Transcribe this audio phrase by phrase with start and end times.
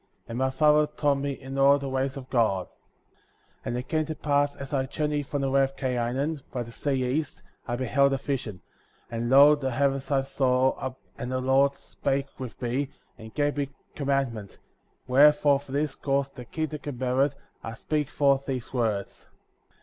[0.27, 2.69] And my father taught me in all the ways of God.^
[3.61, 3.61] 42.
[3.65, 6.71] And it came to pass, as I journeyed from the land of Cainan, by the
[6.71, 8.61] sea east, I beheld a vision;
[9.11, 13.69] and lo, the heavens I saw, and the Lord spake with me, and gave me
[13.93, 14.57] commandment;
[15.07, 19.27] wherefore, for this cause, to keep the commandment, I speak forth these words.